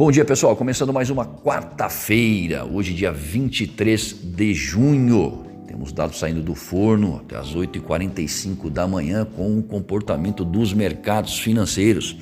Bom 0.00 0.10
dia, 0.10 0.24
pessoal. 0.24 0.56
Começando 0.56 0.94
mais 0.94 1.10
uma 1.10 1.26
quarta-feira, 1.26 2.64
hoje, 2.64 2.94
dia 2.94 3.12
23 3.12 4.14
de 4.14 4.54
junho. 4.54 5.44
Temos 5.66 5.92
dados 5.92 6.18
saindo 6.18 6.40
do 6.40 6.54
forno 6.54 7.16
até 7.16 7.36
as 7.36 7.54
8h45 7.54 8.70
da 8.70 8.88
manhã 8.88 9.26
com 9.26 9.58
o 9.58 9.62
comportamento 9.62 10.42
dos 10.42 10.72
mercados 10.72 11.38
financeiros. 11.38 12.16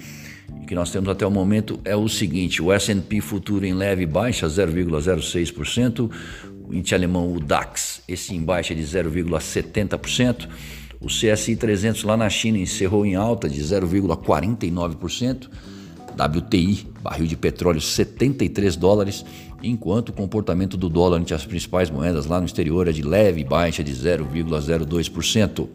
O 0.61 0.67
que 0.67 0.75
nós 0.75 0.91
temos 0.91 1.09
até 1.09 1.25
o 1.25 1.31
momento 1.31 1.79
é 1.85 1.95
o 1.95 2.09
seguinte: 2.09 2.61
o 2.61 2.75
SP 2.75 3.23
futuro 3.23 3.65
em 3.65 3.75
leve 3.75 4.07
baixa, 4.07 4.49
0,06%, 4.49 6.11
o 6.69 6.75
índice 6.75 6.97
alemão, 6.97 7.33
o 7.33 7.39
DAX, 7.39 8.03
esse 8.09 8.35
em 8.35 8.43
baixa 8.43 8.75
de 8.75 8.83
0,70%. 8.83 10.49
O 11.01 11.07
CSI 11.07 11.55
300 11.55 12.03
lá 12.03 12.17
na 12.17 12.29
China 12.29 12.59
encerrou 12.59 13.07
em 13.07 13.15
alta 13.15 13.49
de 13.49 13.63
0,49%. 13.63 15.49
WTI, 16.17 16.87
barril 17.03 17.27
de 17.27 17.37
petróleo 17.37 17.81
73 17.81 18.77
dólares, 18.77 19.25
enquanto 19.63 20.11
o 20.11 20.13
comportamento 20.13 20.77
do 20.77 20.89
dólar 20.89 21.19
ante 21.19 21.35
as 21.35 21.45
principais 21.45 21.91
moedas 21.91 22.27
lá 22.27 22.39
no 22.39 22.47
exterior 22.47 22.89
é 22.89 22.93
de 22.93 23.03
leve 23.03 23.45
baixa 23.45 23.83
de 23.83 23.93
0,02%. 23.93 25.69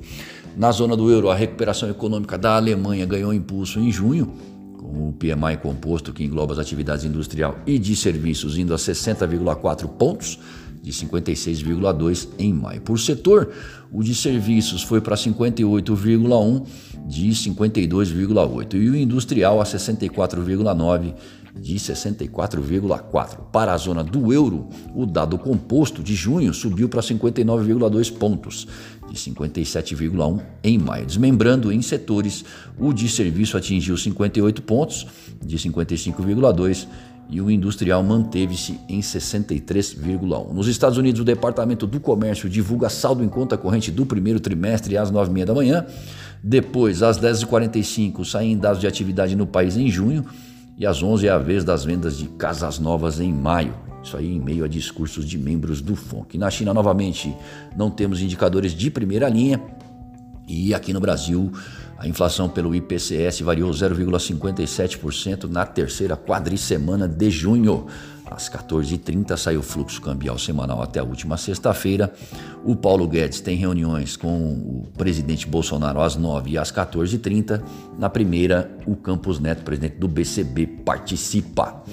Na 0.55 0.71
zona 0.71 0.95
do 0.95 1.09
euro, 1.09 1.29
a 1.29 1.35
recuperação 1.35 1.89
econômica 1.89 2.37
da 2.37 2.55
Alemanha 2.55 3.05
ganhou 3.05 3.33
impulso 3.33 3.79
em 3.79 3.91
junho, 3.91 4.31
com 4.77 5.09
o 5.09 5.13
PMI 5.13 5.57
composto 5.61 6.13
que 6.13 6.23
engloba 6.23 6.53
as 6.53 6.59
atividades 6.59 7.05
industrial 7.05 7.57
e 7.65 7.79
de 7.79 7.95
serviços 7.95 8.57
indo 8.57 8.73
a 8.73 8.77
60,4 8.77 9.87
pontos, 9.87 10.39
de 10.83 10.91
56,2 10.91 12.27
em 12.37 12.53
maio. 12.53 12.81
Por 12.81 12.99
setor, 12.99 13.49
o 13.89 14.03
de 14.03 14.13
serviços 14.13 14.83
foi 14.83 14.99
para 14.99 15.15
58,1 15.15 16.65
de 17.07 17.29
52,8 17.29 18.73
e 18.75 18.89
o 18.89 18.95
industrial 18.95 19.61
a 19.61 19.63
64,9 19.63 21.13
de 21.55 21.75
64,4. 21.75 23.43
Para 23.51 23.73
a 23.73 23.77
zona 23.77 24.03
do 24.03 24.33
euro, 24.33 24.67
o 24.93 25.05
dado 25.05 25.37
composto 25.37 26.03
de 26.03 26.15
junho 26.15 26.53
subiu 26.53 26.89
para 26.89 27.01
59,2 27.01 28.11
pontos, 28.11 28.67
de 29.09 29.15
57,1 29.15 30.41
em 30.63 30.77
maio. 30.77 31.05
Desmembrando 31.05 31.71
em 31.71 31.81
setores, 31.81 32.43
o 32.77 32.91
de 32.91 33.07
serviço 33.07 33.55
atingiu 33.55 33.95
58 33.95 34.61
pontos, 34.63 35.07
de 35.41 35.57
55,2 35.57 36.87
e 37.29 37.41
o 37.41 37.49
industrial 37.49 38.03
manteve-se 38.03 38.79
em 38.87 38.99
63,1. 38.99 40.51
Nos 40.53 40.67
Estados 40.67 40.97
Unidos, 40.97 41.21
o 41.21 41.23
Departamento 41.23 41.87
do 41.87 41.99
Comércio 41.99 42.49
divulga 42.49 42.89
saldo 42.89 43.23
em 43.23 43.29
conta 43.29 43.57
corrente 43.57 43.91
do 43.91 44.05
primeiro 44.05 44.39
trimestre 44.39 44.97
às 44.97 45.11
9h30 45.11 45.45
da 45.45 45.53
manhã. 45.53 45.85
Depois, 46.43 47.01
às 47.01 47.19
10h45, 47.19 48.25
saem 48.25 48.57
dados 48.57 48.79
de 48.79 48.87
atividade 48.87 49.35
no 49.35 49.47
país 49.47 49.77
em 49.77 49.89
junho. 49.89 50.25
E 50.77 50.85
às 50.85 51.01
11 51.01 51.27
é 51.27 51.29
a 51.29 51.37
vez 51.37 51.63
das 51.63 51.85
vendas 51.85 52.17
de 52.17 52.27
casas 52.27 52.79
novas 52.79 53.19
em 53.19 53.31
maio. 53.31 53.73
Isso 54.03 54.17
aí 54.17 54.35
em 54.35 54.39
meio 54.39 54.65
a 54.65 54.67
discursos 54.67 55.25
de 55.25 55.37
membros 55.37 55.81
do 55.81 55.95
FONC. 55.95 56.37
Na 56.37 56.51
China, 56.51 56.73
novamente, 56.73 57.33
não 57.77 57.89
temos 57.89 58.21
indicadores 58.21 58.73
de 58.73 58.91
primeira 58.91 59.29
linha. 59.29 59.61
E 60.47 60.73
aqui 60.73 60.91
no 60.93 60.99
Brasil, 60.99 61.51
a 61.97 62.07
inflação 62.07 62.49
pelo 62.49 62.75
IPCS 62.75 63.41
variou 63.41 63.71
0,57% 63.71 65.45
na 65.45 65.65
terceira 65.65 66.17
quadricemana 66.17 67.07
de 67.07 67.29
junho. 67.29 67.87
Às 68.25 68.49
14h30 68.49 69.37
saiu 69.37 69.59
o 69.59 69.63
fluxo 69.63 70.01
cambial 70.01 70.39
semanal 70.39 70.81
até 70.81 70.99
a 70.99 71.03
última 71.03 71.37
sexta-feira. 71.37 72.11
O 72.65 72.75
Paulo 72.75 73.07
Guedes 73.07 73.41
tem 73.41 73.55
reuniões 73.55 74.17
com 74.17 74.53
o 74.53 74.87
presidente 74.97 75.47
Bolsonaro 75.47 76.01
às 76.01 76.15
9 76.15 76.51
e 76.51 76.57
às 76.57 76.71
14h30. 76.71 77.61
Na 77.97 78.09
primeira, 78.09 78.71
o 78.85 78.95
Campos 78.95 79.39
Neto, 79.39 79.63
presidente 79.63 79.97
do 79.97 80.07
BCB, 80.07 80.65
participa. 80.85 81.83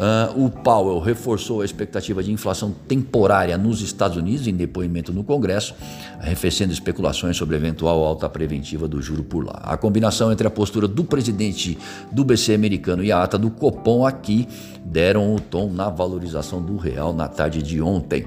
Uh, 0.00 0.46
o 0.46 0.50
Powell 0.50 0.98
reforçou 0.98 1.60
a 1.60 1.64
expectativa 1.64 2.22
de 2.22 2.32
inflação 2.32 2.74
temporária 2.88 3.58
nos 3.58 3.82
Estados 3.82 4.16
Unidos 4.16 4.46
em 4.46 4.54
depoimento 4.54 5.12
no 5.12 5.22
Congresso, 5.22 5.74
arrefecendo 6.18 6.72
especulações 6.72 7.36
sobre 7.36 7.54
eventual 7.56 8.02
alta 8.02 8.26
preventiva 8.26 8.88
do 8.88 9.02
juro 9.02 9.22
por 9.22 9.44
lá. 9.44 9.60
A 9.62 9.76
combinação 9.76 10.32
entre 10.32 10.46
a 10.46 10.50
postura 10.50 10.88
do 10.88 11.04
presidente 11.04 11.76
do 12.10 12.24
BC 12.24 12.54
americano 12.54 13.04
e 13.04 13.12
a 13.12 13.22
ata 13.22 13.36
do 13.36 13.50
Copom 13.50 14.06
aqui 14.06 14.48
deram 14.82 15.34
o 15.34 15.38
tom 15.38 15.70
na 15.70 15.90
valorização 15.90 16.62
do 16.62 16.78
real 16.78 17.12
na 17.12 17.28
tarde 17.28 17.62
de 17.62 17.82
ontem. 17.82 18.26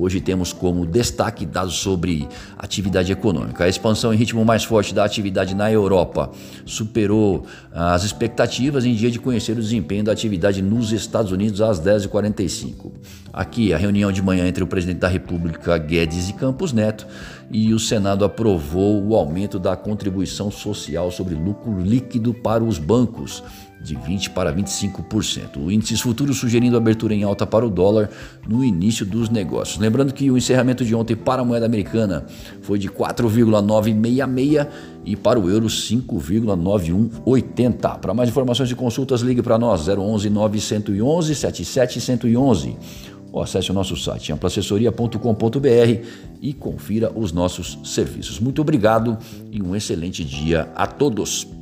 Hoje 0.00 0.18
temos 0.18 0.50
como 0.50 0.86
destaque 0.86 1.44
dados 1.44 1.74
sobre 1.74 2.26
atividade 2.56 3.12
econômica. 3.12 3.64
A 3.64 3.68
expansão 3.68 4.14
em 4.14 4.16
ritmo 4.16 4.42
mais 4.46 4.64
forte 4.64 4.94
da 4.94 5.04
atividade 5.04 5.54
na 5.54 5.70
Europa 5.70 6.30
superou 6.64 7.44
as 7.70 8.02
expectativas 8.02 8.86
em 8.86 8.94
dia 8.94 9.10
de 9.10 9.18
conhecer 9.18 9.52
o 9.52 9.60
desempenho 9.60 10.02
da 10.02 10.12
atividade 10.12 10.62
nos 10.62 10.90
Estados 10.90 11.32
Unidos 11.32 11.60
às 11.60 11.78
10h45. 11.78 12.92
Aqui, 13.30 13.74
a 13.74 13.76
reunião 13.76 14.10
de 14.10 14.22
manhã 14.22 14.48
entre 14.48 14.64
o 14.64 14.66
presidente 14.66 15.00
da 15.00 15.08
República 15.08 15.76
Guedes 15.76 16.30
e 16.30 16.32
Campos 16.32 16.72
Neto 16.72 17.06
e 17.50 17.74
o 17.74 17.78
Senado 17.78 18.24
aprovou 18.24 19.06
o 19.06 19.14
aumento 19.14 19.58
da 19.58 19.76
contribuição 19.76 20.50
social 20.50 21.10
sobre 21.10 21.34
lucro 21.34 21.78
líquido 21.78 22.32
para 22.32 22.64
os 22.64 22.78
bancos 22.78 23.42
de 23.82 23.96
20% 23.96 24.28
para 24.30 24.54
25%. 24.54 25.56
O 25.56 25.70
índice 25.70 25.96
futuro 25.96 26.34
sugerindo 26.34 26.76
abertura 26.76 27.14
em 27.14 27.22
alta 27.22 27.46
para 27.46 27.64
o 27.66 27.70
dólar 27.70 28.10
no 28.46 28.62
início 28.64 29.06
dos 29.06 29.30
negócios. 29.30 29.78
Lembrando 29.78 30.12
que 30.12 30.30
o 30.30 30.36
encerramento 30.36 30.84
de 30.84 30.94
ontem 30.94 31.16
para 31.16 31.40
a 31.42 31.44
moeda 31.44 31.66
americana 31.66 32.24
foi 32.62 32.78
de 32.78 32.88
4,966 32.88 34.66
e 35.04 35.16
para 35.16 35.40
o 35.40 35.48
euro 35.48 35.66
5,9180. 35.66 37.98
Para 37.98 38.12
mais 38.12 38.28
informações 38.28 38.70
e 38.70 38.74
consultas, 38.74 39.22
ligue 39.22 39.40
para 39.42 39.58
nós 39.58 39.88
011 39.88 40.28
911 40.28 41.34
77111 41.34 42.76
ou 43.32 43.42
acesse 43.42 43.70
o 43.70 43.74
nosso 43.74 43.96
site 43.96 44.32
amplaassessoria.com.br 44.32 46.06
e 46.42 46.52
confira 46.52 47.12
os 47.14 47.32
nossos 47.32 47.78
serviços. 47.84 48.40
Muito 48.40 48.60
obrigado 48.60 49.16
e 49.52 49.62
um 49.62 49.76
excelente 49.76 50.24
dia 50.24 50.68
a 50.74 50.84
todos. 50.86 51.59